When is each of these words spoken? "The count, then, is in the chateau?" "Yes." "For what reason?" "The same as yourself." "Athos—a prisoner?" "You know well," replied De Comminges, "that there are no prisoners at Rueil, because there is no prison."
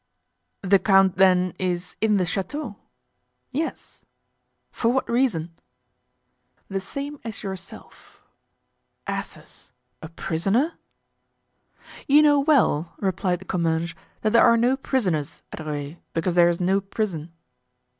"The 0.63 0.79
count, 0.79 1.17
then, 1.17 1.53
is 1.59 1.95
in 2.01 2.17
the 2.17 2.25
chateau?" 2.25 2.75
"Yes." 3.51 4.01
"For 4.71 4.89
what 4.91 5.07
reason?" 5.07 5.51
"The 6.69 6.79
same 6.79 7.19
as 7.23 7.43
yourself." 7.43 8.19
"Athos—a 9.07 10.09
prisoner?" 10.09 10.71
"You 12.07 12.23
know 12.23 12.39
well," 12.39 12.95
replied 12.97 13.39
De 13.41 13.45
Comminges, 13.45 13.93
"that 14.21 14.33
there 14.33 14.41
are 14.43 14.57
no 14.57 14.75
prisoners 14.75 15.43
at 15.51 15.59
Rueil, 15.63 15.97
because 16.15 16.33
there 16.33 16.49
is 16.49 16.59
no 16.59 16.81
prison." 16.81 17.31